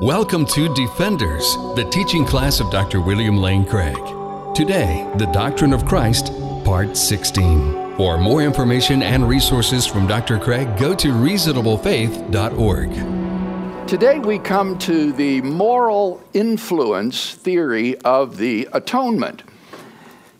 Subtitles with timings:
[0.00, 3.02] Welcome to Defenders, the teaching class of Dr.
[3.02, 3.98] William Lane Craig.
[4.54, 6.32] Today, the Doctrine of Christ,
[6.64, 7.96] Part 16.
[7.98, 10.38] For more information and resources from Dr.
[10.38, 13.86] Craig, go to reasonablefaith.org.
[13.86, 19.42] Today we come to the moral influence theory of the atonement.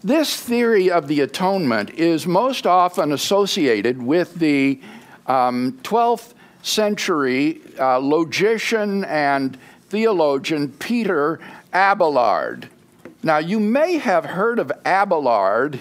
[0.02, 4.80] This theory of the atonement is most often associated with the
[5.26, 6.32] um, 12th
[6.62, 11.40] century uh, logician and theologian Peter
[11.72, 12.68] Abelard.
[13.22, 15.80] Now, you may have heard of Abelard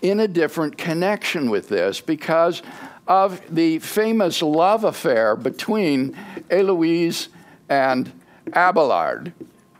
[0.00, 2.62] in a different connection with this because
[3.06, 6.16] of the famous love affair between
[6.50, 7.28] Eloise
[7.68, 8.12] and
[8.54, 9.32] Abelard.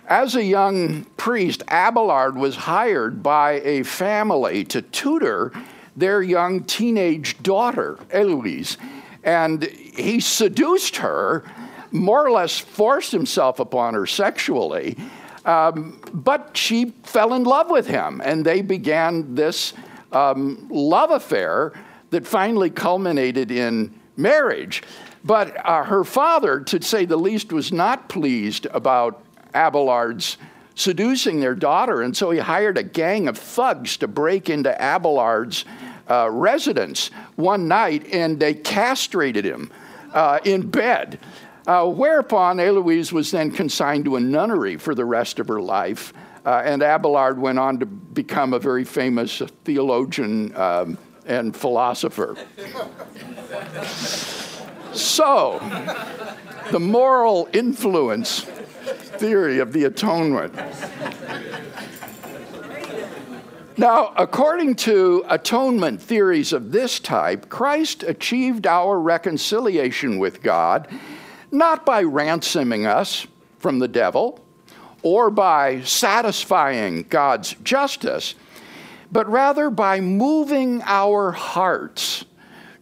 [0.07, 5.53] As a young priest, Abelard was hired by a family to tutor
[5.97, 8.77] their young teenage daughter, Heloise.
[9.25, 11.45] And he seduced her,
[11.91, 14.97] more or less forced himself upon her sexually.
[15.45, 19.73] Um, but she fell in love with him, and they began this
[20.13, 21.73] um, love affair
[22.11, 24.83] that finally culminated in marriage.
[25.25, 29.23] But uh, her father, to say the least, was not pleased about
[29.55, 30.37] Abelard's
[30.75, 35.65] seducing their daughter, and so he hired a gang of thugs to break into Abelard's
[36.11, 39.71] uh, residence one night and they castrated him
[40.13, 41.19] uh, in bed.
[41.67, 46.15] Uh, whereupon Eloise was then consigned to a nunnery for the rest of her life.
[46.47, 52.37] Uh, and Abelard went on to become a very famous theologian um, and philosopher.
[54.95, 55.59] so,
[56.71, 58.47] the moral influence
[59.19, 60.55] theory of the atonement.
[63.79, 70.89] Now, according to atonement theories of this type, Christ achieved our reconciliation with God
[71.53, 73.29] not by ransoming us
[73.61, 74.45] from the devil
[75.03, 78.35] or by satisfying God's justice,
[79.13, 82.25] but rather by moving our hearts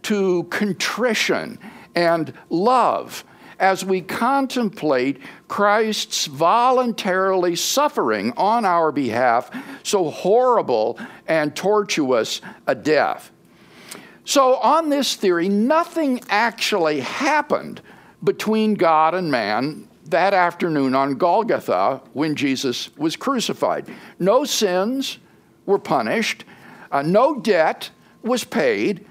[0.01, 1.59] to contrition
[1.93, 3.23] and love
[3.59, 9.49] as we contemplate Christ's voluntarily suffering on our behalf
[9.83, 13.31] so horrible and tortuous a death.
[14.25, 17.81] So, on this theory, nothing actually happened
[18.21, 23.87] between God and man that afternoon on Golgotha when Jesus was crucified.
[24.19, 25.17] No sins
[25.65, 26.45] were punished,
[26.91, 27.89] uh, no debt
[28.21, 29.05] was paid.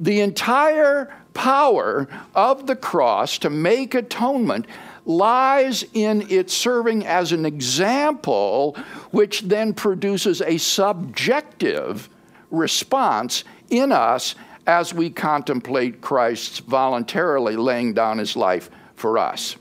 [0.00, 4.66] The entire power of the cross to make atonement
[5.08, 8.76] lies in its serving as an example,
[9.10, 12.08] which then produces a subjective
[12.50, 14.34] response in us
[14.66, 19.56] as we contemplate Christ's voluntarily laying down his life for us.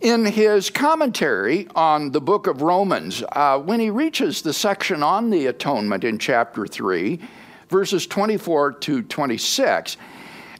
[0.00, 5.30] In his commentary on the book of Romans, uh, when he reaches the section on
[5.30, 7.20] the atonement in chapter 3,
[7.68, 9.96] verses 24 to 26,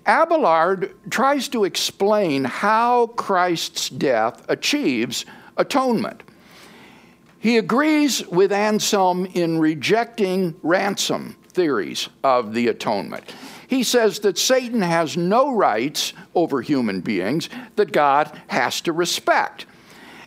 [0.06, 5.24] Abelard tries to explain how Christ's death achieves
[5.56, 6.22] atonement.
[7.38, 13.24] He agrees with Anselm in rejecting ransom theories of the atonement.
[13.66, 19.66] He says that Satan has no rights over human beings that God has to respect.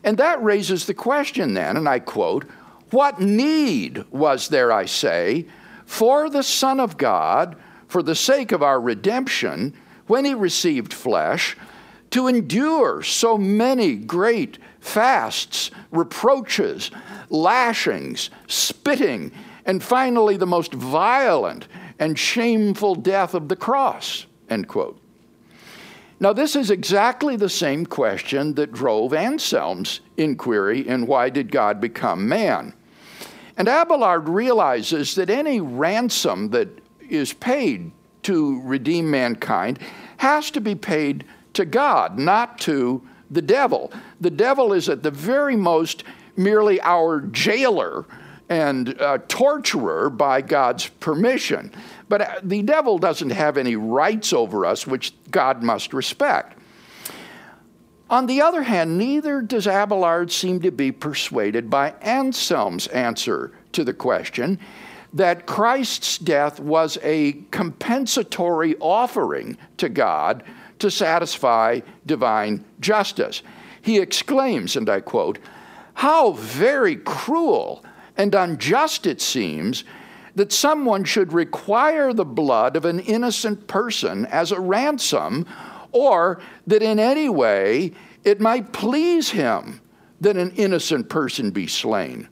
[0.04, 2.46] And that raises the question then, and I quote,
[2.92, 5.46] What need was there, I say,
[5.86, 7.56] for the Son of God
[7.96, 9.74] for the sake of our redemption,
[10.08, 11.56] when he received flesh,
[12.10, 16.92] to endure so many great fasts, reproaches,
[17.30, 19.32] lashings, spitting,
[19.66, 24.26] and finally the most violent and shameful death of the cross.
[24.50, 25.00] End quote.
[26.20, 31.80] Now, this is exactly the same question that drove Anselm's inquiry in Why Did God
[31.80, 32.74] Become Man?
[33.56, 37.92] And Abelard realizes that any ransom that is paid
[38.24, 39.80] to redeem mankind
[40.18, 43.92] has to be paid to God, not to the devil.
[44.22, 46.04] The devil is at the very most
[46.36, 48.06] merely our jailer
[48.50, 51.72] and uh, torturer by God's permission.
[52.08, 56.58] But uh, the devil doesn't have any rights over us, which God must respect.
[58.08, 63.84] On the other hand, neither does Abelard seem to be persuaded by Anselm's answer to
[63.84, 64.60] the question
[65.16, 70.44] that Christ's death was a compensatory offering to God
[70.80, 73.42] to satisfy divine justice.
[73.82, 75.40] He exclaims, and I quote,
[75.94, 77.84] How very cruel
[78.18, 79.86] and unjust it seems
[80.36, 85.46] that someone should require the blood of an innocent person as a ransom,
[85.94, 87.94] or that in any way
[88.26, 89.80] it might please him
[90.20, 92.28] that an innocent person be slain,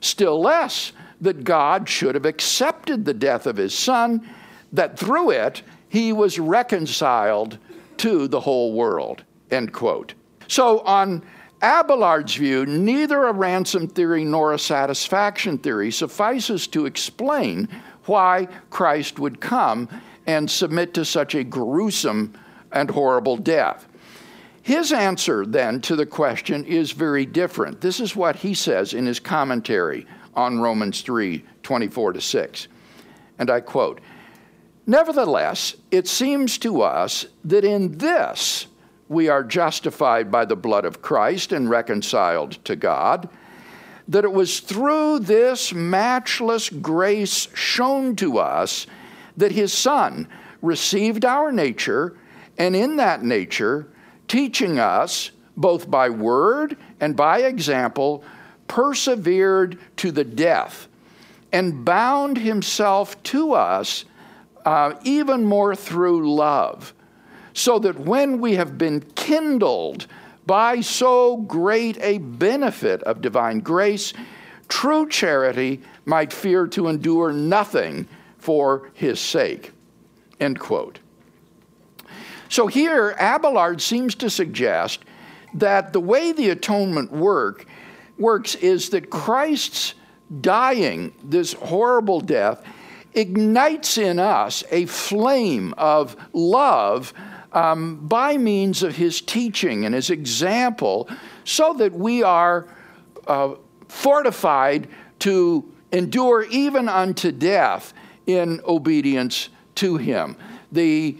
[0.00, 4.28] still less that God should have accepted the death of his son,
[4.72, 7.58] that through it he was reconciled
[7.98, 9.24] to the whole world.
[9.50, 10.14] End quote.
[10.48, 11.22] So, on
[11.62, 17.68] Abelard's view, neither a ransom theory nor a satisfaction theory suffices to explain
[18.04, 19.88] why Christ would come
[20.26, 22.34] and submit to such a gruesome
[22.72, 23.88] and horrible death.
[24.62, 27.80] His answer then to the question is very different.
[27.80, 32.68] This is what he says in his commentary on Romans 3 24 to 6.
[33.38, 34.00] And I quote
[34.86, 38.68] Nevertheless, it seems to us that in this
[39.08, 43.28] we are justified by the blood of Christ and reconciled to God,
[44.08, 48.86] that it was through this matchless grace shown to us
[49.36, 50.28] that his Son
[50.62, 52.16] received our nature,
[52.58, 53.88] and in that nature,
[54.28, 58.24] teaching us, both by word and by example,
[58.68, 60.88] persevered to the death,
[61.52, 64.04] and bound himself to us
[64.64, 66.92] uh, even more through love,
[67.52, 70.06] so that when we have been kindled
[70.46, 74.12] by so great a benefit of divine grace,
[74.68, 78.06] true charity might fear to endure nothing
[78.38, 79.72] for his sake.
[80.38, 80.98] End quote.
[82.48, 85.00] So here, Abelard seems to suggest
[85.54, 87.66] that the way the atonement work
[88.18, 89.94] works is that Christ's
[90.40, 92.62] dying this horrible death
[93.14, 97.14] ignites in us a flame of love
[97.52, 101.08] um, by means of his teaching and his example,
[101.44, 102.66] so that we are
[103.26, 103.54] uh,
[103.88, 104.88] fortified
[105.20, 107.94] to endure even unto death
[108.26, 110.36] in obedience to him.
[110.72, 111.16] The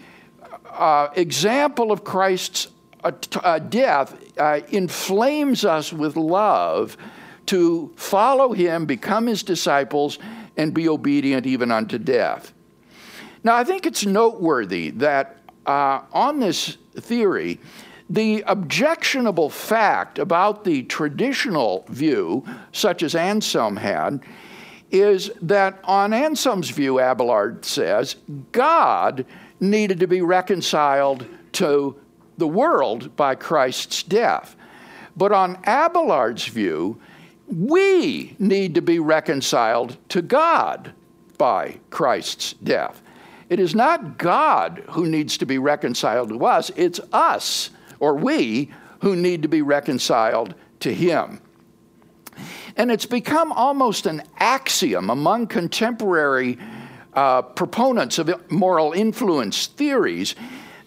[0.70, 2.69] uh, example of Christ's
[3.11, 6.97] death uh, inflames us with love
[7.47, 10.19] to follow him, become his disciples,
[10.56, 12.53] and be obedient even unto death.
[13.44, 17.61] Now, I think it's noteworthy that uh, on this theory,
[18.08, 24.23] the objectionable fact about the traditional view, such as Anselm had,
[24.91, 28.17] is that on Anselm's view, Abelard says,
[28.53, 29.26] God
[29.58, 31.97] needed to be reconciled to
[32.38, 34.56] the world by Christ's death.
[35.16, 37.00] But on Abelard's view,
[37.46, 40.92] we need to be reconciled to God
[41.38, 43.02] by Christ's death.
[43.48, 48.72] It is not God who needs to be reconciled to us, it's us, or we,
[49.00, 51.40] who need to be reconciled to Him.
[52.76, 56.58] And it's become almost an axiom among contemporary
[57.14, 60.34] uh, proponents of moral influence theories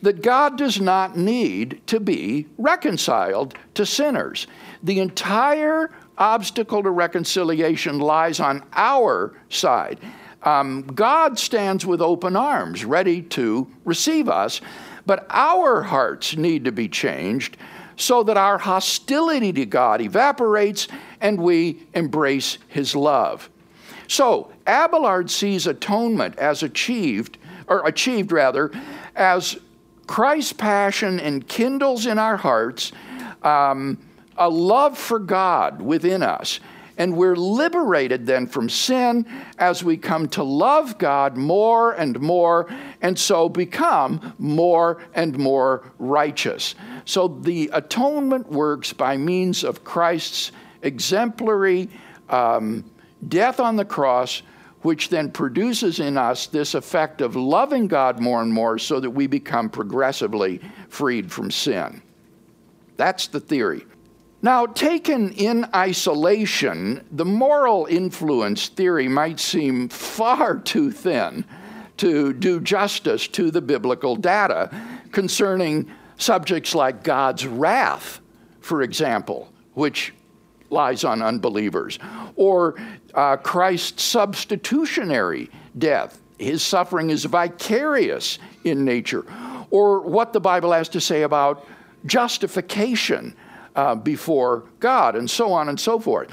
[0.02, 4.48] that God does not need to be reconciled to sinners.
[4.84, 10.00] The entire obstacle to reconciliation lies on our side.
[10.44, 14.62] Um, God stands with open arms, ready to receive us,
[15.06, 17.58] but our hearts need to be changed
[17.98, 20.88] so that our hostility to God evaporates
[21.20, 23.50] and we embrace His love.
[24.08, 27.38] So, Abelard sees atonement as achieved,
[27.68, 28.72] or achieved rather,
[29.16, 29.60] as
[30.10, 32.92] Christ's passion enkindles in our hearts
[33.44, 34.00] um,
[34.36, 36.60] a love for God within us
[36.98, 39.24] and we're liberated then from sin
[39.60, 42.68] as we come to love God more and more,
[43.04, 46.74] and so become more and more righteous.
[47.06, 50.52] So the atonement works by means of Christ's
[50.82, 51.88] exemplary
[52.30, 52.84] um,
[53.28, 54.42] death on the cross,
[54.82, 59.10] which then produces in us this effect of loving God more and more so that
[59.10, 62.02] we become progressively freed from sin.
[62.98, 63.86] That's the theory.
[64.42, 71.44] Now, taken in isolation, the moral influence theory might seem far too thin
[71.98, 74.72] to do justice to the biblical data
[75.12, 78.22] concerning subjects like God's wrath,
[78.62, 80.14] for example, which
[80.70, 82.00] lies on unbelievers,
[82.40, 82.76] or
[83.16, 86.22] uh, Christ's substitutionary death.
[86.38, 89.26] His suffering is vicarious in nature,
[89.70, 91.68] or what the Bible has to say about
[92.06, 93.36] justification
[93.76, 96.32] uh, before God, and so on and so forth.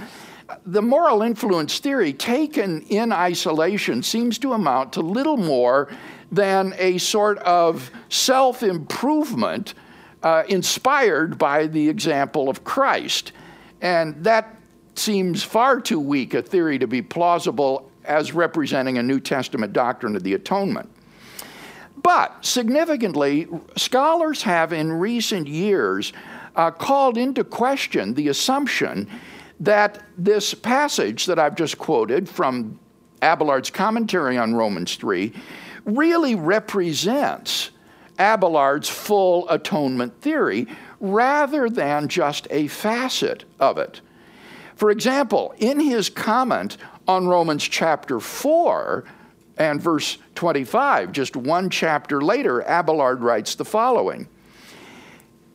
[0.65, 5.89] The moral influence theory, taken in isolation, seems to amount to little more
[6.31, 9.75] than a sort of self improvement
[10.23, 13.33] uh, inspired by the example of Christ.
[13.83, 14.56] And that
[14.99, 20.17] seems far too weak a theory to be plausible as representing a New Testament doctrine
[20.17, 20.91] of the atonement.
[22.03, 26.13] But significantly, scholars have in recent years
[26.55, 29.09] uh, called into question the assumption
[29.61, 32.79] that this passage that I've just quoted from
[33.23, 35.33] Abelard's commentary on Romans 3
[35.85, 37.71] really represents
[38.19, 40.67] Abelard's full atonement theory
[41.01, 44.01] rather than just a facet of it.
[44.77, 46.77] For example, in his comment
[47.09, 49.05] on Romans chapter 4
[49.57, 54.29] and verse 25, just one chapter later, Abelard writes the following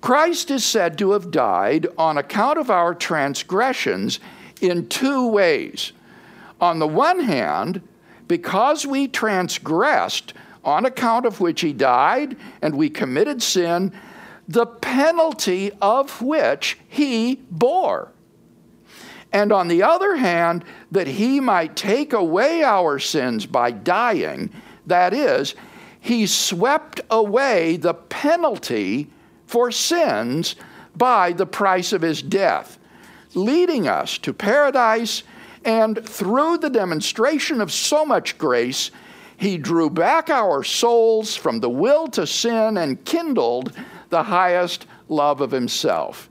[0.02, 4.20] Christ is said to have died on account of our transgressions
[4.60, 5.94] in two ways.
[6.60, 7.88] On the one hand,
[8.28, 13.94] because we transgressed, on account of which he died, and we committed sin,
[14.48, 18.12] the penalty of which he bore.
[19.34, 24.50] And on the other hand, that he might take away our sins by dying,
[24.86, 25.56] that is,
[26.00, 29.10] he swept away the penalty
[29.46, 30.56] for sins
[30.96, 32.78] by the price of his death,
[33.34, 35.24] leading us to paradise.
[35.64, 38.92] And through the demonstration of so much grace,
[39.38, 43.72] he drew back our souls from the will to sin and kindled
[44.10, 46.30] the highest love of himself.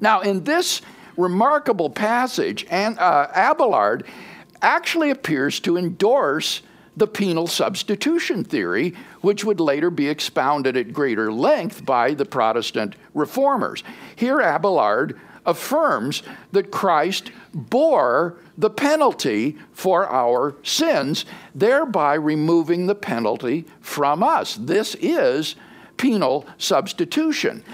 [0.00, 0.82] Now, in this
[1.20, 4.04] remarkable passage, and, uh, Abelard
[4.62, 6.62] actually appears to endorse
[6.96, 12.94] the penal substitution theory, which would later be expounded at greater length by the Protestant
[13.14, 13.82] reformers.
[14.16, 16.22] Here, Abelard affirms
[16.52, 21.24] that Christ bore the penalty for our sins,
[21.54, 24.56] thereby removing the penalty from us.
[24.56, 25.56] This is
[25.96, 27.64] penal substitution.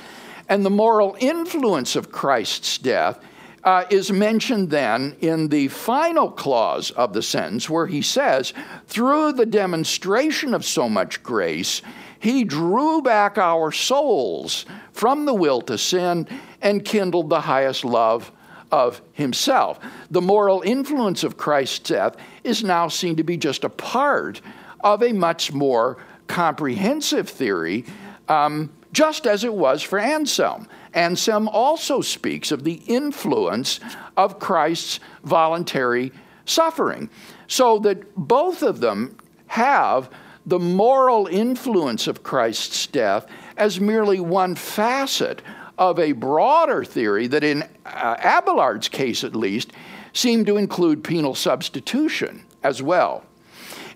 [0.48, 3.18] And the moral influence of Christ's death
[3.66, 8.54] uh, is mentioned then in the final clause of the sentence, where he says,
[8.86, 11.82] Through the demonstration of so much grace,
[12.20, 16.28] he drew back our souls from the will to sin
[16.62, 18.30] and kindled the highest love
[18.70, 19.80] of himself.
[20.12, 24.40] The moral influence of Christ's death is now seen to be just a part
[24.80, 27.84] of a much more comprehensive theory,
[28.28, 30.68] um, just as it was for Anselm.
[30.96, 33.78] Anselm also speaks of the influence
[34.16, 36.10] of Christ's voluntary
[36.46, 37.10] suffering,
[37.46, 39.16] so that both of them
[39.48, 40.10] have
[40.46, 43.26] the moral influence of Christ's death
[43.56, 45.42] as merely one facet
[45.76, 49.72] of a broader theory that, in uh, Abelard's case at least,
[50.12, 53.24] seemed to include penal substitution as well.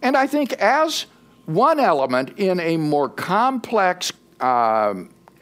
[0.02, 1.06] And I think, as
[1.46, 4.94] one element in a more complex, uh,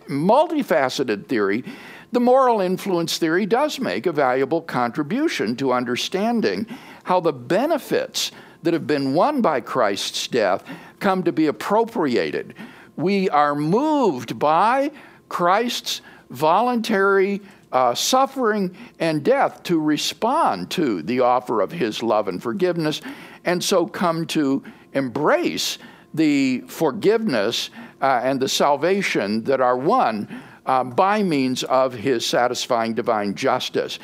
[0.08, 1.64] multifaceted theory,
[2.12, 6.66] the moral influence theory does make a valuable contribution to understanding
[7.04, 10.64] how the benefits that have been won by Christ's death
[11.00, 12.54] come to be appropriated.
[12.96, 14.90] We are moved by
[15.28, 16.00] Christ's
[16.30, 23.00] voluntary uh, suffering and death to respond to the offer of his love and forgiveness,
[23.44, 24.62] and so come to
[24.94, 25.78] embrace
[26.14, 30.28] the forgiveness uh, and the salvation that are won
[30.66, 33.98] uh, by means of his satisfying divine justice.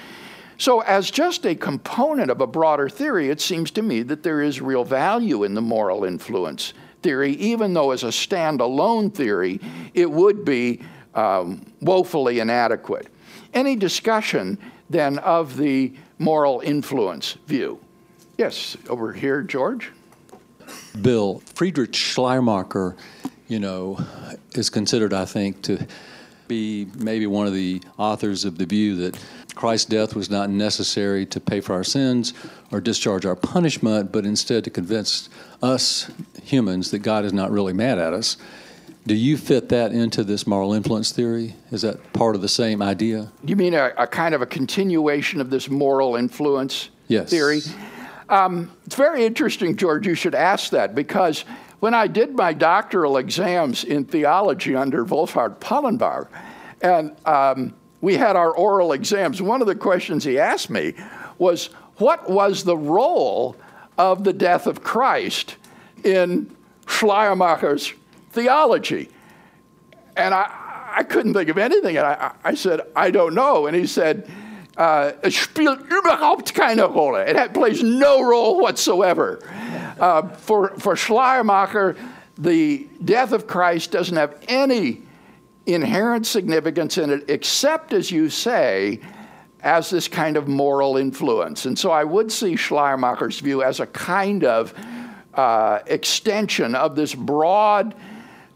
[0.57, 4.41] So, as just a component of a broader theory, it seems to me that there
[4.41, 9.61] is real value in the moral influence theory, even though as a standalone theory,
[9.93, 10.81] it would be
[11.15, 13.09] um, woefully inadequate.
[13.53, 14.59] Any discussion
[14.89, 17.79] then of the moral influence view?
[18.39, 19.93] Yes, over here, George.
[21.03, 22.97] Bill, Friedrich Schleiermacher,
[23.55, 23.97] you know,
[24.57, 25.87] is considered, I think, to
[26.49, 29.17] be maybe one of the authors of the view that
[29.55, 32.35] Christ's death was not necessary to pay for our sins
[32.73, 35.29] or discharge our punishment, but instead to convince
[35.63, 36.11] us
[36.43, 38.37] humans that God is not really mad at us.
[39.07, 41.55] Do you fit that into this moral influence theory?
[41.71, 43.31] Is that part of the same idea?
[43.45, 47.31] You mean a, a kind of a continuation of this moral influence yes.
[47.31, 47.61] theory?
[48.29, 51.45] Um, it's very interesting, George, you should ask that because
[51.85, 56.29] when I did my doctoral exams in theology under Wolfhart Pannenberg,
[56.81, 60.95] and um, we had our oral exams, one of the questions he asked me
[61.37, 61.67] was,
[61.99, 63.55] What was the role
[63.99, 65.57] of the death of Christ
[66.05, 67.93] in Schleiermacher's
[68.31, 69.11] theology?
[70.17, 71.99] And I, I couldn't think of anything.
[71.99, 73.67] And I, I said, I don't know.
[73.67, 74.27] And he said,
[74.79, 77.27] uh, es spielt überhaupt keine Rolle.
[77.27, 79.41] It plays no role whatsoever.
[79.99, 81.97] Uh, for, for Schleiermacher,
[82.37, 85.03] the death of Christ doesn't have any
[85.67, 89.01] inherent significance in it, except, as you say,
[89.61, 91.65] as this kind of moral influence.
[91.65, 94.75] And so I would see Schleiermacher's view as a kind of
[95.33, 97.95] uh, extension of this broad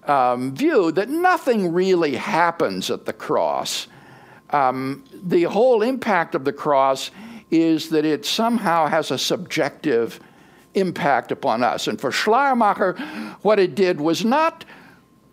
[0.04, 3.88] um, view that nothing really happens at the cross.
[4.50, 7.10] Um, the whole impact of the cross
[7.50, 10.20] is that it somehow has a subjective
[10.74, 11.88] impact upon us.
[11.88, 12.94] And for Schleiermacher,
[13.42, 14.64] what it did was not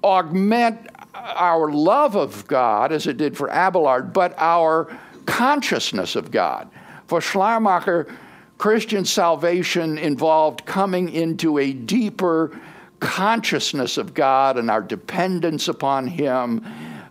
[0.04, 6.70] augment our love of God as it did for Abelard, but our consciousness of God.
[7.08, 8.14] For Schleiermacher,
[8.58, 12.58] Christian salvation involved coming into a deeper
[13.00, 16.66] consciousness of God and our dependence upon Him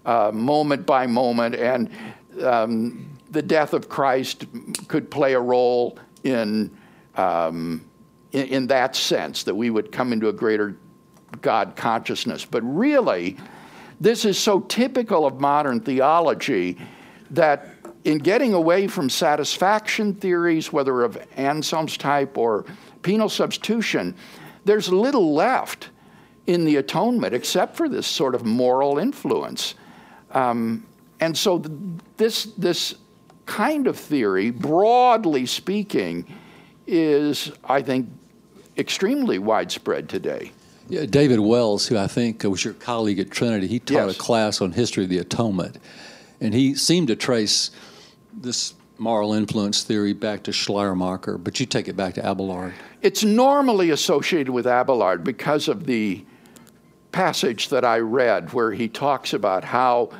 [0.05, 1.55] uh, moment by moment.
[1.55, 1.91] And
[2.43, 4.47] um, the death of Christ
[4.89, 6.71] could play a role in,
[7.17, 7.85] um,
[8.35, 10.77] in, in that sense, that we would come into a greater
[11.41, 12.45] God consciousness.
[12.45, 13.39] But really,
[14.01, 16.77] this is so typical of modern theology
[17.31, 17.69] that
[18.05, 22.67] in getting away from satisfaction theories, whether of Anselm's type or
[23.03, 24.15] penal substitution,
[24.65, 25.89] there's little left
[26.47, 29.75] in the atonement except for this sort of moral influence.
[30.33, 30.87] Um,
[31.21, 31.73] and so th-
[32.19, 32.97] this, this
[33.47, 36.27] kind of theory, broadly speaking,
[36.87, 38.09] is, I think,
[38.77, 40.53] extremely widespread today.
[40.89, 44.17] Yeah, David Wells, who I think was your colleague at Trinity, he taught yes.
[44.17, 45.79] a class on history of the atonement,
[46.41, 47.71] and he seemed to trace
[48.33, 52.75] this moral influence theory back to Schleiermacher, but you take it back to Abelard.
[53.03, 56.25] It's normally associated with Abelard because of the
[57.13, 60.11] passage that I read where he talks about how,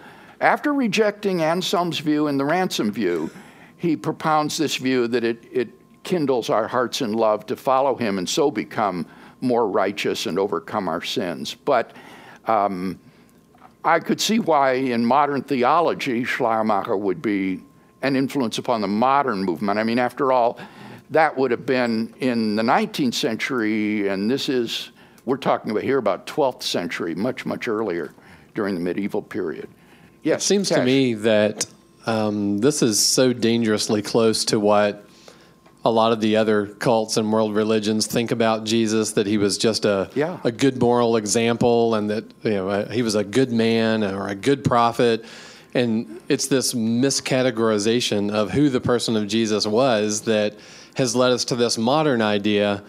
[0.41, 3.31] after rejecting Anselm's view and the ransom view,
[3.77, 5.69] he propounds this view that it, it
[6.05, 9.07] kindles our hearts in love to follow him and so become
[9.41, 11.55] more righteous and overcome our sins.
[11.55, 11.93] But
[12.47, 12.99] um,
[13.85, 17.61] I could see why in modern theology Schleiermacher would be
[18.03, 19.79] an influence upon the modern movement.
[19.79, 20.59] I mean, after all,
[21.11, 24.91] that would have been in the 19th century, and this is,
[25.25, 28.13] we're talking about here about 12th century, much, much earlier
[28.55, 29.69] during the medieval period.
[30.23, 30.79] Yes, it seems Cash.
[30.79, 31.67] to me that
[32.07, 35.07] um, this is so dangerously close to what
[35.85, 39.59] a lot of the other cults and world religions think about Jesus that he was
[39.59, 40.39] just a yeah.
[40.43, 44.29] a good moral example and that you know uh, he was a good man or
[44.29, 45.25] a good prophet
[45.75, 50.55] and it's this miscategorization of who the person of Jesus was that
[50.95, 52.83] has led us to this modern idea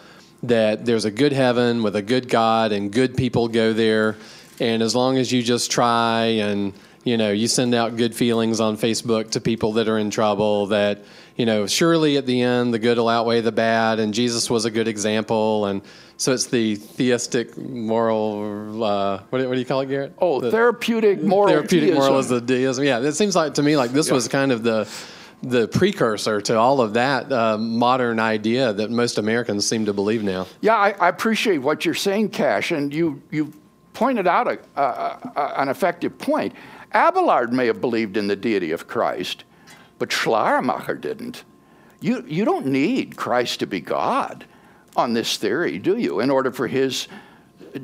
[0.43, 4.15] that there's a good heaven with a good God and good people go there
[4.59, 6.73] and as long as you just try and
[7.05, 10.67] you know you send out good feelings on Facebook to people that are in trouble
[10.67, 11.05] that
[11.37, 14.65] you know surely at the end the good will outweigh the bad and Jesus was
[14.65, 15.81] a good example and
[16.17, 18.83] so it's the theistic moral.
[18.83, 20.13] Uh, what, do, what, do you call it, Garrett?
[20.19, 21.49] Oh, the therapeutic moral.
[21.49, 22.85] Therapeutic moral is the deism.
[22.85, 24.13] Yeah, it seems like to me like this yeah.
[24.13, 24.89] was kind of the
[25.43, 30.23] the precursor to all of that uh, modern idea that most Americans seem to believe
[30.23, 30.47] now.
[30.61, 33.51] Yeah, I, I appreciate what you're saying, Cash, and you you
[33.93, 36.53] pointed out a, a, a, an effective point.
[36.95, 39.43] Abelard may have believed in the deity of Christ,
[39.99, 41.43] but Schleiermacher didn't.
[41.99, 44.45] You you don't need Christ to be God
[44.95, 46.21] on this theory, do you?
[46.21, 47.07] In order for his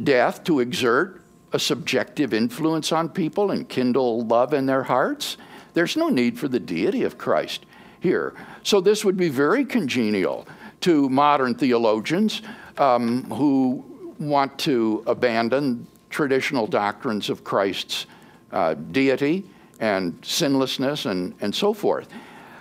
[0.03, 1.21] death to exert
[1.51, 5.35] a subjective influence on people and kindle love in their hearts,
[5.73, 7.65] there's no need for the deity of Christ
[7.99, 8.33] here.
[8.63, 10.47] So this would be very congenial
[10.81, 12.41] to modern theologians
[12.77, 13.83] um, who
[14.19, 18.05] want to abandon traditional doctrines of Christ's
[18.51, 19.45] uh, deity
[19.79, 22.07] and sinlessness and, and so forth.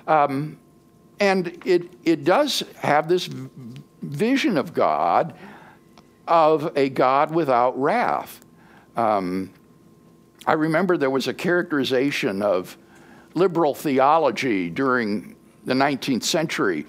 [0.06, 0.58] Um,
[1.20, 3.28] and it, it does have this
[4.02, 5.34] vision of God
[6.26, 8.44] of a God without wrath.
[8.96, 9.50] Um,
[10.46, 12.76] I remember there was a characterization of
[13.34, 16.86] liberal theology during the 19th century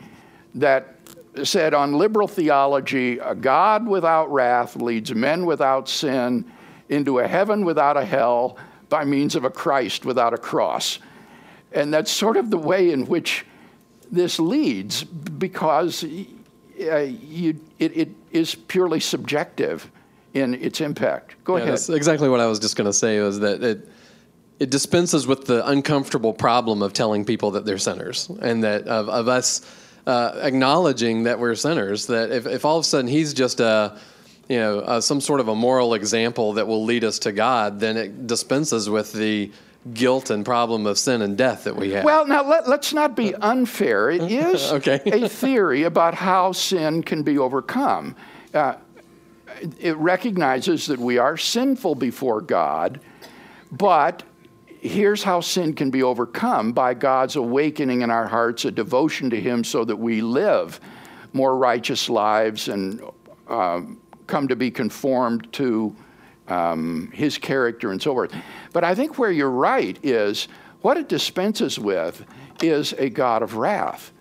[0.55, 0.95] that
[1.43, 6.49] said on liberal theology, a God without wrath leads men without sin
[6.89, 8.57] into a heaven without a hell
[8.91, 10.99] by means of a Christ without a cross.
[11.71, 13.45] And that's sort of the way in which
[14.11, 16.07] this leads because uh,
[16.97, 19.89] you, it, it is purely subjective
[20.33, 21.35] in its impact.
[21.45, 21.73] Go yeah, ahead.
[21.73, 23.89] That's exactly what I was just going to say was that it,
[24.59, 29.07] it dispenses with the uncomfortable problem of telling people that they're sinners and that of,
[29.07, 29.61] of us
[30.05, 32.07] uh, acknowledging that we're sinners.
[32.07, 33.97] That if, if all of a sudden he's just a,
[34.47, 37.79] you know, uh, some sort of a moral example that will lead us to God,
[37.79, 39.51] then it dispenses with the
[39.93, 42.03] guilt and problem of sin and death that we have.
[42.03, 44.11] Well, now let, us not be unfair.
[44.11, 45.01] It is okay.
[45.05, 48.15] a theory about how sin can be overcome.
[48.53, 48.75] Uh,
[49.79, 52.99] it recognizes that we are sinful before God,
[53.71, 54.23] but
[54.81, 59.39] here's how sin can be overcome by God's awakening in our hearts a devotion to
[59.39, 60.79] Him so that we live
[61.33, 63.01] more righteous lives and
[63.47, 63.81] uh,
[64.31, 65.93] come to be conformed to
[66.47, 68.33] um, his character and so forth.
[68.71, 70.47] But I think where you're right is
[70.81, 72.25] what it dispenses with
[72.63, 74.13] is a God of wrath.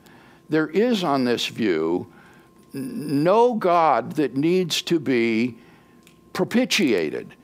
[0.49, 2.13] There is on this view
[2.73, 5.59] no God that needs to be
[6.33, 7.35] propitiated.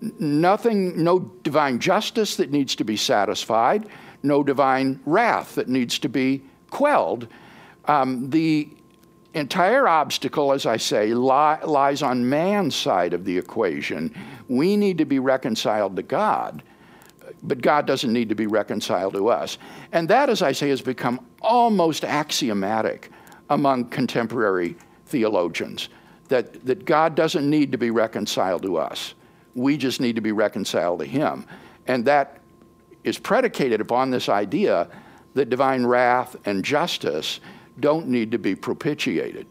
[0.00, 3.88] Nothing, no divine justice that needs to be satisfied,
[4.22, 7.26] no divine wrath that needs to be quelled.
[7.86, 8.68] Um, the
[9.34, 14.14] entire obstacle, as I say, li- lies on man's side of the equation.
[14.48, 16.62] We need to be reconciled to God,
[17.42, 19.58] but God doesn't need to be reconciled to us.
[19.92, 23.10] And that, as I say, has become almost axiomatic
[23.50, 25.88] among contemporary theologians
[26.28, 29.14] that, that God doesn't need to be reconciled to us.
[29.54, 31.46] We just need to be reconciled to Him.
[31.86, 32.38] And that
[33.04, 34.88] is predicated upon this idea
[35.34, 37.40] that divine wrath and justice
[37.80, 39.46] don't need to be propitiated.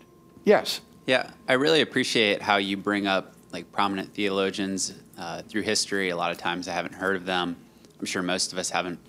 [0.46, 0.82] Yes?
[1.06, 6.10] Yeah, I really appreciate how you bring up like prominent theologians uh, through history.
[6.10, 7.56] A lot of times I haven't heard of them.
[8.00, 9.00] I'm sure most of us haven't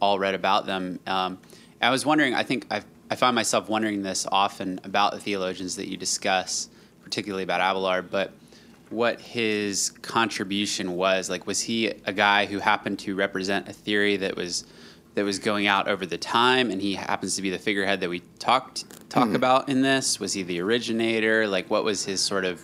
[0.00, 1.00] all read about them.
[1.06, 1.38] Um,
[1.80, 5.76] I was wondering, I think I've, I find myself wondering this often about the theologians
[5.76, 6.68] that you discuss,
[7.02, 8.32] particularly about Abelard, but
[8.90, 11.30] what his contribution was.
[11.30, 14.64] Like, was he a guy who happened to represent a theory that was
[15.16, 18.10] that was going out over the time, and he happens to be the figurehead that
[18.10, 19.34] we talked talk mm.
[19.34, 20.20] about in this?
[20.20, 21.48] Was he the originator?
[21.48, 22.62] Like, what was his sort of?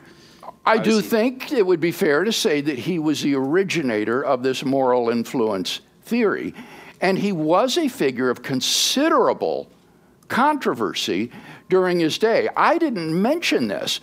[0.67, 1.03] I do he...
[1.03, 5.09] think it would be fair to say that he was the originator of this moral
[5.09, 6.55] influence theory,
[7.01, 9.71] and he was a figure of considerable
[10.29, 11.33] controversy
[11.71, 12.51] during his day.
[12.55, 14.01] I didn't mention this,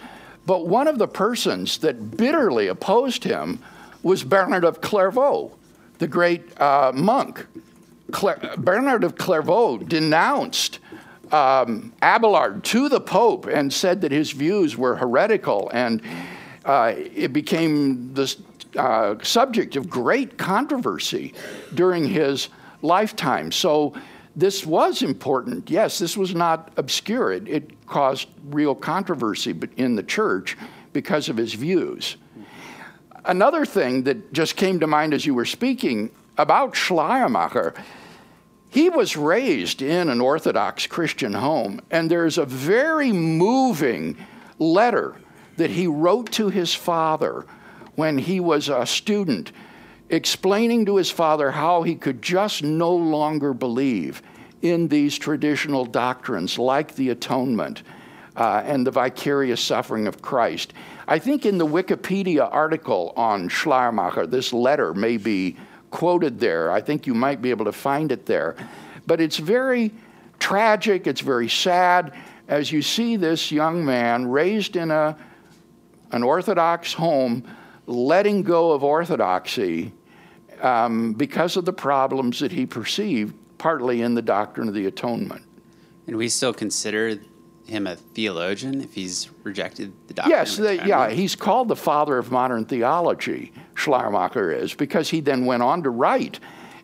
[0.48, 3.60] but one of the persons that bitterly opposed him
[4.02, 5.52] was Bernard of Clairvaux,
[6.00, 7.46] the great uh, monk
[8.58, 10.80] Bernard of Clairvaux denounced
[11.32, 16.02] um, Abelard to the Pope and said that his views were heretical, and
[16.66, 18.36] uh, it became the
[18.76, 21.34] uh, subject of great controversy
[21.74, 22.50] during his
[22.82, 23.52] lifetime.
[23.52, 23.94] So
[24.36, 25.70] this was important.
[25.70, 27.32] Yes, this was not obscure.
[27.32, 30.58] It, it caused real controversy in the church
[30.94, 32.18] because of his views.
[33.26, 37.74] Another thing that just came to mind as you were speaking about Schleiermacher
[38.70, 44.16] he was raised in an Orthodox Christian home, and there's a very moving
[44.60, 45.16] letter
[45.58, 47.46] that he wrote to his father
[47.96, 49.52] when he was a student,
[50.10, 54.22] explaining to his father how he could just no longer believe
[54.62, 57.84] in these traditional doctrines like the atonement
[58.36, 60.74] uh, and the vicarious suffering of Christ.
[61.08, 65.58] I think in the Wikipedia article on Schleiermacher, this letter may be
[65.92, 66.72] quoted there.
[66.72, 68.56] I think you might be able to find it there.
[69.08, 69.92] But it's very
[70.40, 72.14] tragic, it's very sad
[72.48, 75.16] as you see this young man raised in a,
[76.12, 77.48] an Orthodox home
[77.86, 79.92] letting go of orthodoxy
[80.62, 85.44] um, because of the problems that he perceived, partly in the doctrine of the atonement.
[86.08, 87.20] And we still consider
[87.70, 90.38] him a theologian if he's rejected the doctrine?
[90.38, 95.46] Yes, the, yeah, he's called the father of modern theology, Schleiermacher is, because he then
[95.46, 96.40] went on to write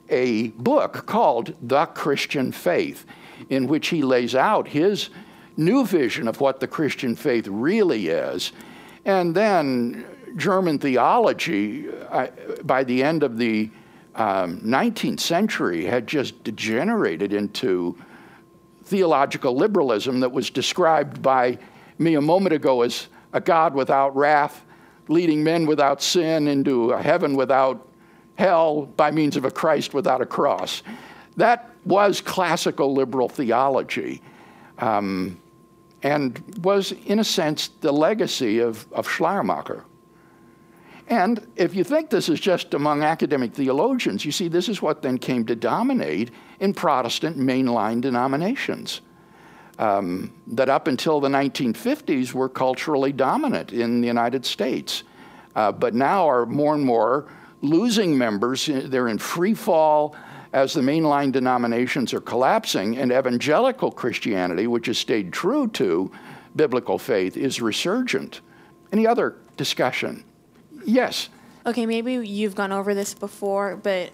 [0.10, 3.06] a book called The Christian Faith,
[3.50, 5.10] in which he lays out his
[5.58, 8.52] new vision of what the Christian faith really is.
[9.06, 10.06] And then
[10.36, 12.28] German theology, uh,
[12.64, 13.70] by the end of the
[14.16, 17.98] um, 19th century, had just degenerated into
[18.86, 21.58] theological liberalism that was described by
[21.98, 24.64] me a moment ago as a God without wrath,
[25.08, 27.88] leading men without sin into a heaven without
[28.36, 30.84] hell by means of a Christ without a cross.
[31.38, 34.22] That was classical liberal theology
[34.80, 35.40] um,
[36.04, 39.84] and was, in a sense, the legacy of, of Schleiermacher.
[41.08, 45.02] And if you think this is just among academic theologians, you see, this is what
[45.02, 49.02] then came to dominate in Protestant mainline denominations.
[49.78, 55.04] Um, that up until the 1950s were culturally dominant in the United States,
[55.54, 57.28] uh, but now are more and more
[57.62, 58.70] losing members.
[58.72, 60.16] They're in free fall
[60.56, 66.10] as the mainline denominations are collapsing, and evangelical Christianity, which has stayed true to
[66.56, 68.40] biblical faith, is resurgent.
[68.94, 70.24] Any other discussion?
[70.86, 71.28] Yes.
[71.66, 74.12] Okay, maybe you've gone over this before, but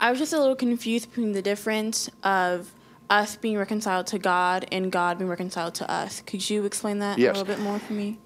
[0.00, 2.72] I was just a little confused between the difference of
[3.08, 6.22] us being reconciled to God and God being reconciled to us.
[6.22, 7.30] Could you explain that yes.
[7.36, 8.18] a little bit more for me?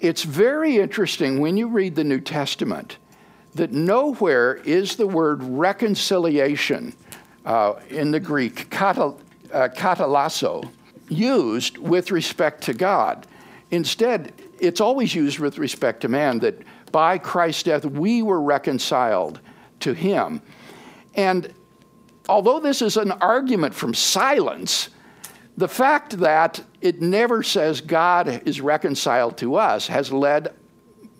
[0.00, 2.98] It's very interesting when you read the New Testament
[3.54, 6.94] that nowhere is the word reconciliation
[7.44, 9.14] uh, in the Greek, kata,
[9.52, 10.68] uh, katalasso,
[11.08, 13.26] used with respect to God.
[13.70, 19.40] Instead, it's always used with respect to man that by Christ's death, we were reconciled
[19.80, 20.40] to him.
[21.14, 21.52] And
[22.28, 24.90] although this is an argument from silence,
[25.56, 30.52] the fact that it never says God is reconciled to us has led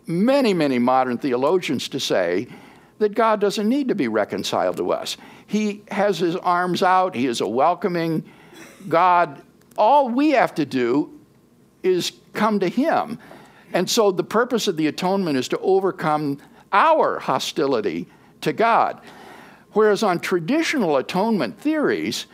[0.07, 2.49] many, many modern theologians to say
[2.99, 5.17] that God doesn't need to be reconciled to us.
[5.47, 8.25] He has his arms out, he is a welcoming
[8.89, 9.43] God.
[9.77, 11.19] All we have to do
[11.83, 13.19] is come to him.
[13.73, 16.39] And so the purpose of the atonement is to overcome
[16.73, 18.09] our hostility
[18.41, 19.01] to God.
[19.75, 22.27] Whereas on traditional atonement theories,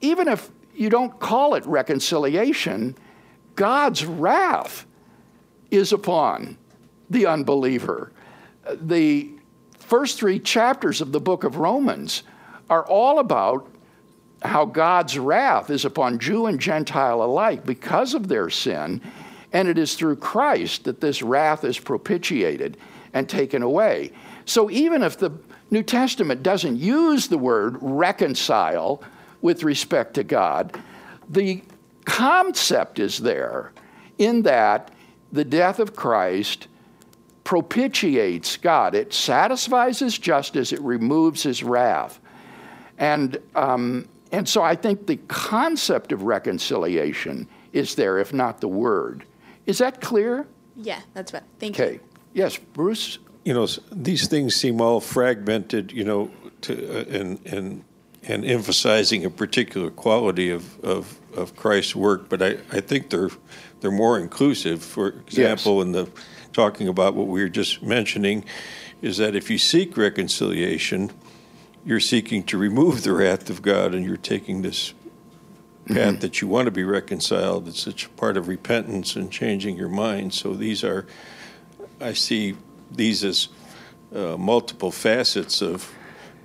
[0.00, 2.96] even if you don't call it reconciliation,
[3.54, 4.84] God's wrath
[5.70, 6.58] is upon
[7.10, 8.12] the unbeliever.
[8.80, 9.30] The
[9.78, 12.24] first three chapters of the book of Romans
[12.68, 13.68] are all about
[14.42, 19.00] how God's wrath is upon Jew and Gentile alike because of their sin,
[19.52, 22.76] and it is through Christ that this wrath is propitiated
[23.12, 24.12] and taken away.
[24.44, 25.30] So even if the
[25.70, 29.02] New Testament doesn't use the word reconcile,
[29.40, 30.80] with respect to God.
[31.28, 31.62] The
[32.04, 33.72] concept is there
[34.18, 34.90] in that
[35.32, 36.68] the death of Christ
[37.44, 38.94] propitiates God.
[38.94, 42.18] It satisfies his justice, it removes his wrath.
[42.98, 48.68] And, um, and so I think the concept of reconciliation is there, if not the
[48.68, 49.24] word.
[49.66, 50.46] Is that clear?
[50.76, 51.46] Yeah, that's better.
[51.58, 51.92] Thank okay.
[51.92, 51.94] you.
[51.94, 52.04] Okay.
[52.34, 53.18] Yes, Bruce?
[53.48, 56.30] You know, these things seem all fragmented, you know,
[56.60, 57.84] to, uh, and, and
[58.22, 63.30] and emphasizing a particular quality of, of, of Christ's work, but I, I think they're
[63.80, 64.82] they're more inclusive.
[64.82, 65.86] For example, yes.
[65.86, 66.10] in the
[66.52, 68.44] talking about what we were just mentioning,
[69.00, 71.10] is that if you seek reconciliation,
[71.86, 74.92] you're seeking to remove the wrath of God, and you're taking this
[75.86, 76.20] path mm-hmm.
[76.20, 77.66] that you want to be reconciled.
[77.66, 80.34] It's such a part of repentance and changing your mind.
[80.34, 81.06] So these are,
[81.98, 82.56] I see
[82.90, 83.48] these as
[84.14, 85.92] uh, multiple facets of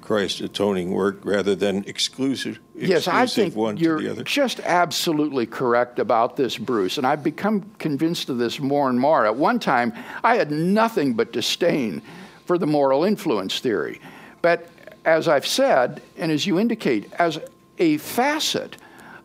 [0.01, 2.59] Christ's atoning work rather than exclusive.
[2.75, 8.37] Yes, I think you're just absolutely correct about this, Bruce, and I've become convinced of
[8.37, 9.25] this more and more.
[9.25, 12.01] At one time, I had nothing but disdain
[12.45, 14.01] for the moral influence theory.
[14.41, 14.67] But
[15.05, 17.39] as I've said, and as you indicate, as
[17.79, 18.75] a facet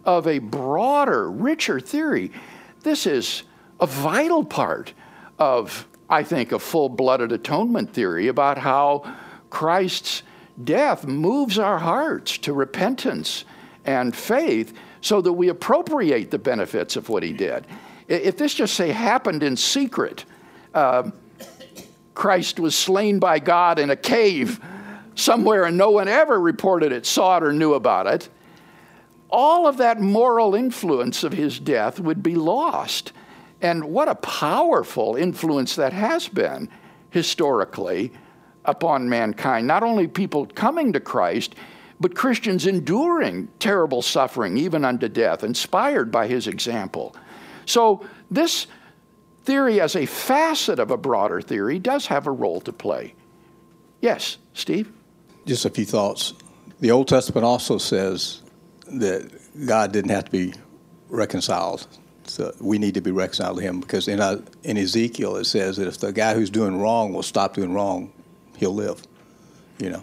[0.04, 2.30] of a broader, richer theory,
[2.84, 3.42] this is
[3.80, 4.92] a vital part
[5.40, 9.14] of, I think, a full blooded atonement theory about how
[9.50, 10.22] Christ's
[10.62, 13.44] death moves our hearts to repentance
[13.84, 17.66] and faith so that we appropriate the benefits of what he did.
[18.08, 20.24] If this just say happened in secret,
[20.74, 21.10] uh,
[22.14, 24.60] Christ was slain by God in a cave
[25.14, 28.28] somewhere and no one ever reported it, saw it, or knew about it,
[29.30, 33.12] all of that moral influence of his death would be lost.
[33.60, 36.68] And what a powerful influence that has been
[37.10, 38.12] historically
[38.64, 39.66] upon mankind.
[39.66, 41.54] Not only people coming to Christ,
[42.00, 47.16] but Christians enduring terrible suffering, even unto death, inspired by his example.
[47.66, 48.66] So, this
[49.44, 53.14] theory, as a facet of a broader theory, does have a role to play.
[54.00, 54.92] Yes, Steve?
[55.46, 56.34] Just a few thoughts.
[56.80, 58.42] The Old Testament also says
[58.86, 59.30] that
[59.66, 60.54] God didn't have to be
[61.08, 61.86] reconciled.
[62.28, 65.76] So we need to be reconciled to Him because in, uh, in Ezekiel it says
[65.76, 68.12] that if the guy who's doing wrong will stop doing wrong,
[68.56, 69.02] he'll live.
[69.78, 70.02] You know.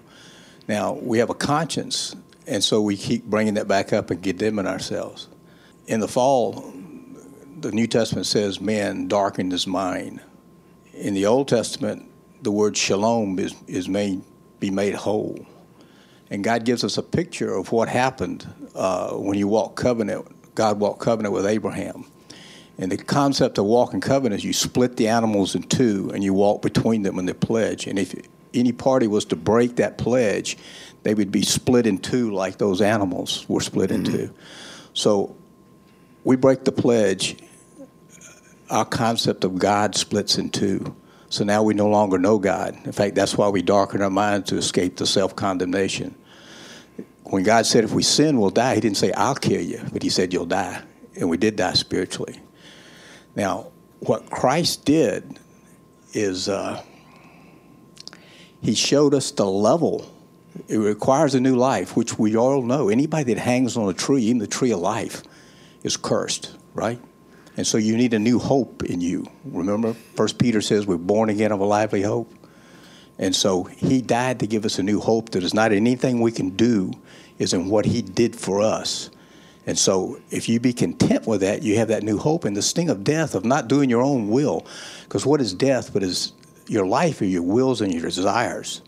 [0.68, 2.16] Now we have a conscience,
[2.48, 5.28] and so we keep bringing that back up and condemning ourselves.
[5.88, 6.74] In the fall,
[7.60, 10.22] the New Testament says man darkened his mind.
[10.94, 12.10] In the Old Testament,
[12.42, 14.22] the word shalom is, is made
[14.60, 15.46] be made whole.
[16.30, 20.56] And God gives us a picture of what happened uh, when you walk covenant.
[20.56, 22.06] God walked covenant with Abraham.
[22.78, 26.34] And the concept of walking covenant is you split the animals in two and you
[26.34, 27.88] walk between them in the pledge.
[27.88, 28.14] And if
[28.54, 30.58] any party was to break that pledge,
[31.04, 34.16] they would be split in two like those animals were split in mm-hmm.
[34.16, 34.34] two.
[34.94, 35.36] So
[36.24, 37.38] we break the pledge,
[38.70, 40.96] our concept of God splits in two.
[41.30, 42.78] So now we no longer know God.
[42.86, 46.16] In fact, that's why we darken our minds to escape the self condemnation.
[47.24, 50.04] When God said, if we sin, we'll die, He didn't say, I'll kill you, but
[50.04, 50.82] He said, you'll die.
[51.20, 52.40] And we did die spiritually.
[53.36, 53.68] Now,
[54.00, 55.40] what Christ did
[56.14, 56.50] is.
[56.50, 56.82] Uh,
[58.66, 60.12] he showed us the level.
[60.68, 62.90] It requires a new life, which we all know.
[62.90, 65.22] Anybody that hangs on a tree, even the tree of life,
[65.84, 67.00] is cursed, right?
[67.58, 69.28] And so you need a new hope in you.
[69.46, 72.34] Remember, First Peter says we're born again of a lively hope.
[73.20, 76.32] And so he died to give us a new hope that is not anything we
[76.32, 76.92] can do,
[77.38, 79.12] is in what he did for us.
[79.68, 82.62] And so if you be content with that, you have that new hope and the
[82.62, 84.66] sting of death of not doing your own will.
[85.04, 86.34] Because what is death but is
[86.68, 88.82] your life or your wills and your desires.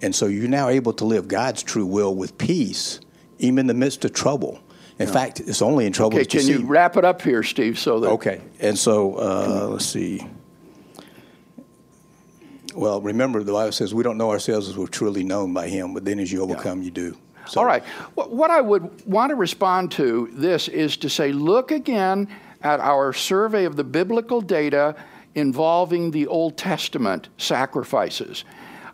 [0.00, 3.00] And so you're now able to live God's true will with peace,
[3.38, 4.60] even in the midst of trouble.
[4.98, 5.12] In yeah.
[5.12, 6.18] fact, it's only in trouble.
[6.18, 7.78] Okay, can you, you wrap it up here, Steve?
[7.78, 8.40] So that okay.
[8.60, 10.26] And so uh, let's see.
[12.74, 15.94] Well, remember the Bible says we don't know ourselves as we're truly known by Him,
[15.94, 16.84] but then as you overcome, yeah.
[16.86, 17.16] you do.
[17.48, 17.60] So.
[17.60, 17.84] All right.
[18.14, 22.28] What I would want to respond to this is to say, look again
[22.62, 24.96] at our survey of the biblical data
[25.34, 28.44] involving the Old Testament sacrifices.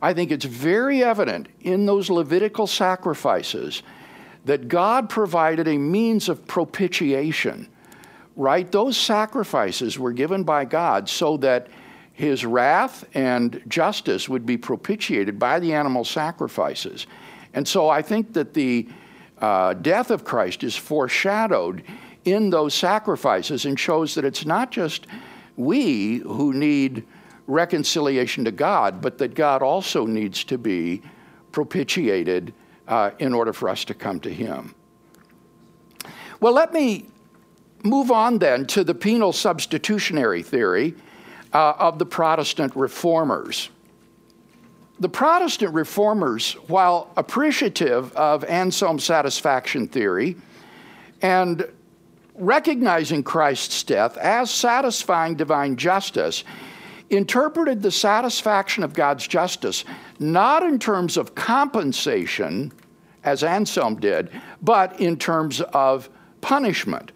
[0.02, 3.82] I think it's very evident in those Levitical sacrifices
[4.44, 7.68] that God provided a means of propitiation,
[8.36, 8.70] right?
[8.70, 11.68] Those sacrifices were given by God so that
[12.12, 17.06] his wrath and justice would be propitiated by the animal sacrifices.
[17.54, 18.88] And so I think that the
[19.38, 21.82] uh, death of Christ is foreshadowed
[22.24, 25.06] in those sacrifices and shows that it's not just
[25.56, 27.04] we who need
[27.46, 31.02] reconciliation to God, but that God also needs to be
[31.52, 32.52] propitiated
[32.88, 34.74] uh, in order for us to come to Him.
[36.40, 37.06] Well, let me
[37.82, 40.94] move on then to the penal substitutionary theory
[41.52, 43.70] uh, of the Protestant reformers.
[45.00, 50.36] The Protestant reformers, while appreciative of Anselm's satisfaction theory
[51.20, 51.68] and
[52.36, 56.44] recognizing Christ's death as satisfying divine justice,
[57.10, 59.84] interpreted the satisfaction of God's justice
[60.20, 62.72] not in terms of compensation,
[63.24, 64.30] as Anselm did,
[64.62, 66.08] but in terms of
[66.40, 67.10] punishment.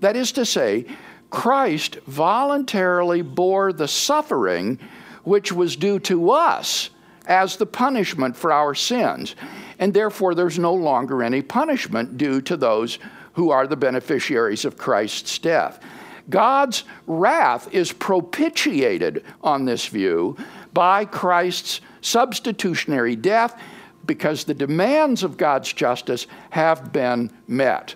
[0.00, 0.86] That is to say,
[1.30, 4.78] Christ voluntarily bore the suffering
[5.22, 6.90] which was due to us
[7.32, 9.34] as the punishment for our sins.
[9.78, 12.98] And therefore, there's no longer any punishment due to those
[13.32, 15.80] who are the beneficiaries of Christ's death.
[16.28, 20.36] God's wrath is propitiated on this view
[20.74, 23.58] by Christ's substitutionary death
[24.04, 27.94] because the demands of God's justice have been met.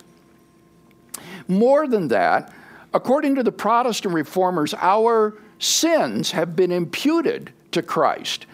[1.47, 2.53] More than that,
[2.95, 8.47] according to the Protestant reformers, our sins have been imputed to Christ.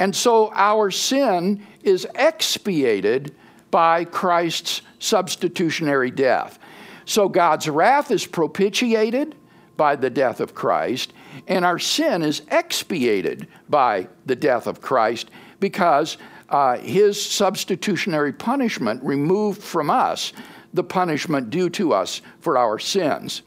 [0.00, 3.34] And so our sin is expiated
[3.70, 6.58] by Christ's substitutionary death.
[7.04, 9.36] So God's wrath is propitiated
[9.76, 11.12] by the death of Christ,
[11.46, 16.16] and our sin is expiated by the death of Christ because
[16.48, 20.32] uh, his substitutionary punishment removed from us
[20.72, 23.42] the punishment due to us for our sins.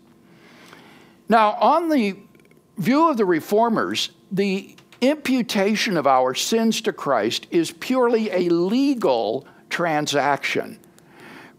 [1.30, 2.18] Now, on the
[2.78, 4.76] view of the reformers, the
[5.10, 10.80] imputation of our sins to Christ is purely a legal transaction.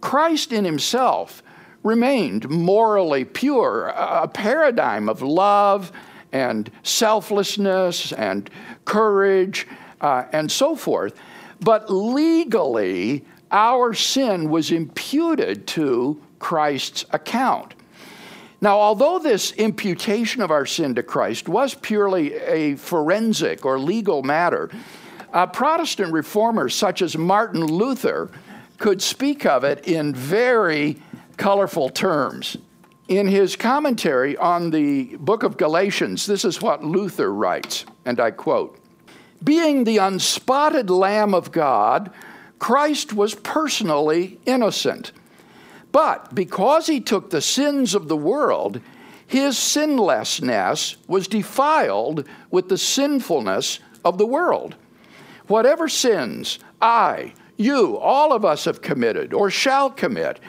[0.00, 1.42] Christ in himself
[1.82, 5.92] remained morally pure, a paradigm of love
[6.32, 8.50] and selflessness and
[8.84, 9.66] courage
[10.00, 11.14] uh, and so forth.
[11.60, 17.74] But legally, our sin was imputed to Christ's account.
[18.64, 24.22] Now, although this imputation of our sin to Christ was purely a forensic or legal
[24.22, 24.70] matter,
[25.34, 28.30] uh, Protestant reformers such as Martin Luther
[28.78, 30.96] could speak of it in very
[31.36, 32.56] colorful terms.
[33.08, 38.30] In his commentary on the book of Galatians, this is what Luther writes, and I
[38.30, 38.78] quote
[39.42, 42.10] Being the unspotted Lamb of God,
[42.58, 45.12] Christ was personally innocent.
[45.94, 48.80] But because he took the sins of the world,
[49.28, 54.74] his sinlessness was defiled with the sinfulness of the world.
[55.46, 60.40] Whatever sins I, you, all of us have committed or shall commit,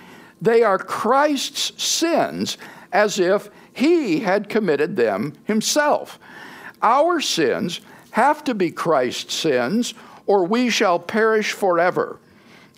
[0.42, 2.58] they are Christ's sins
[2.92, 6.18] as if he had committed them himself.
[6.82, 9.94] Our sins have to be Christ's sins,
[10.26, 12.20] or we shall perish forever.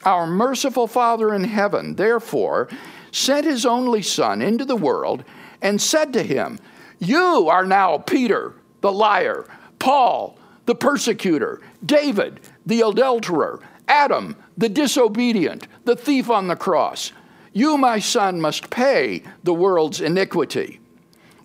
[0.08, 2.70] Our merciful Father in heaven, therefore,
[3.12, 5.26] sent his only Son into the world
[5.62, 6.60] and said to him,
[6.98, 9.46] You are now Peter, the liar,
[9.80, 13.60] Paul, the persecutor, David, the adulterer,
[13.90, 17.12] Adam, the disobedient, the thief on the cross.
[17.52, 20.80] You, my son, must pay the world's iniquity.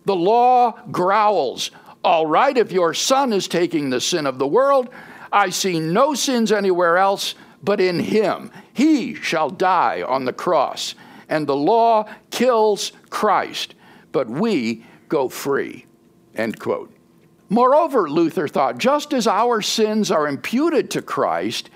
[0.04, 1.72] The law growls,
[2.04, 4.88] All right, if your son is taking the sin of the world,
[5.32, 8.50] I see no sins anywhere else but in him.
[8.72, 10.94] He shall die on the cross.
[11.28, 13.74] And the law kills Christ,
[14.10, 15.86] but we go free.
[16.34, 16.92] End quote.
[17.48, 21.68] Moreover, Luther thought, just as our sins are imputed to Christ,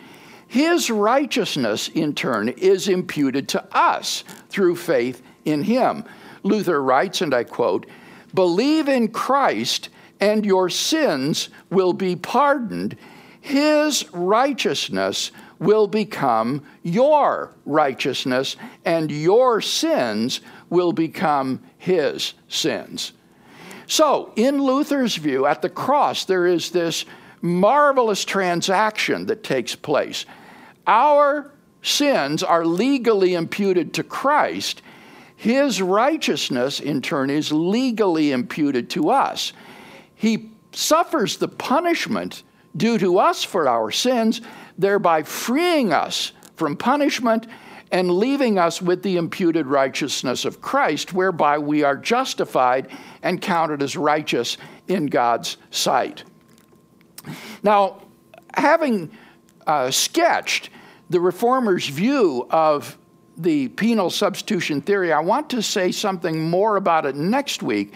[0.49, 6.05] his righteousness, in turn, is imputed to us through faith in him.
[6.43, 7.87] Luther writes, and I quote,
[8.33, 9.89] Believe in Christ,
[10.21, 12.97] and your sins will be pardoned.
[13.41, 23.13] His righteousness will become your righteousness, and your sins will become his sins.
[23.87, 27.05] So, in Luther's view, at the cross, there is this
[27.41, 30.27] marvelous transaction that takes place.
[30.87, 31.53] Our
[31.83, 34.83] sins are legally imputed to Christ.
[35.37, 39.53] His righteousness, in turn, is legally imputed to us.
[40.15, 42.43] He suffers the punishment
[42.77, 44.41] due to us for our sins,
[44.79, 47.47] thereby freeing us from punishment
[47.93, 52.89] and leaving us with the imputed righteousness of Christ, whereby we are justified
[53.23, 54.57] and counted as righteous
[54.89, 56.25] in God's sight.
[57.63, 58.03] Now,
[58.55, 59.11] having
[59.67, 60.71] uh, sketched
[61.11, 62.99] the Reformers' view of
[63.37, 67.95] the penal substitution theory, I want to say something more about it next week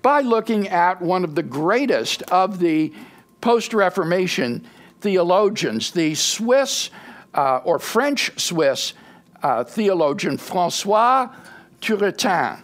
[0.00, 2.92] by looking at one of the greatest of the
[3.40, 4.66] post Reformation
[5.00, 6.90] theologians, the Swiss
[7.34, 8.94] uh, or French Swiss
[9.42, 11.28] uh, theologian Francois
[11.80, 12.60] Turretin,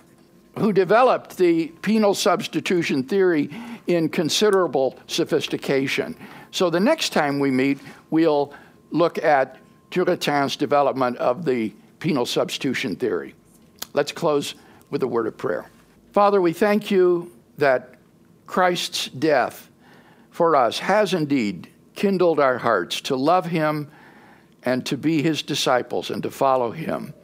[0.58, 3.50] who developed the penal substitution theory
[3.86, 6.16] in considerable sophistication.
[6.50, 7.78] So the next time we meet,
[8.10, 8.52] we'll
[8.90, 9.58] look at
[9.90, 13.34] Turretin's development of the penal substitution theory.
[13.92, 14.54] Let's close
[14.90, 15.66] with a word of prayer.
[16.12, 17.94] Father, we thank you that
[18.46, 19.70] Christ's death
[20.30, 23.90] for us has indeed kindled our hearts to love him
[24.62, 27.14] and to be his disciples and to follow him.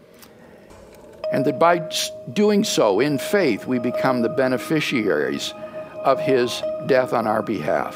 [1.33, 1.91] And that by
[2.33, 5.53] doing so in faith, we become the beneficiaries
[6.05, 7.95] of his death on our behalf.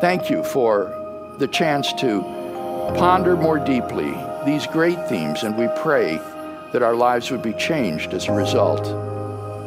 [0.00, 2.20] Thank you for the chance to
[2.96, 6.20] ponder more deeply these great themes, and we pray
[6.72, 8.86] that our lives would be changed as a result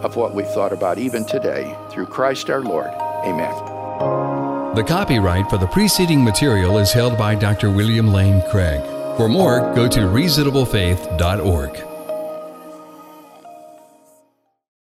[0.04, 1.76] of what we thought about even today.
[1.90, 2.92] Through Christ our Lord.
[3.26, 4.47] Amen.
[4.78, 7.72] The copyright for the preceding material is held by Dr.
[7.72, 8.80] William Lane Craig.
[9.18, 11.97] For more, go to reasonablefaith.org.